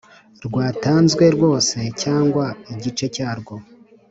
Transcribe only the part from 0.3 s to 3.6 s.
rwatanzwe rwose cyangwa igice cyarwo